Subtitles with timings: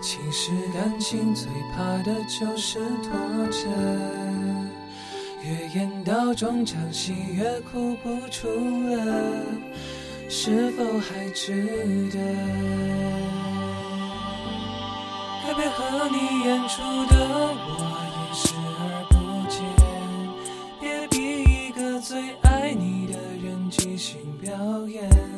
[0.00, 3.12] 其实感情最怕的就是拖
[3.50, 3.68] 着，
[5.42, 8.96] 越演到中场戏越哭不出了，
[10.28, 12.18] 是否还值得？
[15.44, 17.14] 该配合你演出的
[17.66, 17.70] 我
[18.14, 18.80] 也视而
[19.10, 19.14] 不
[19.50, 19.56] 见，
[20.80, 24.48] 别逼一个最爱你的人即兴表
[24.86, 25.37] 演。